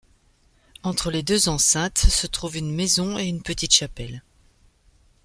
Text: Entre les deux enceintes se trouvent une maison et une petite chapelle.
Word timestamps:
Entre 0.81 1.11
les 1.11 1.21
deux 1.21 1.47
enceintes 1.47 1.99
se 1.99 2.25
trouvent 2.25 2.57
une 2.57 2.73
maison 2.73 3.19
et 3.19 3.25
une 3.25 3.43
petite 3.43 3.71
chapelle. 3.71 4.23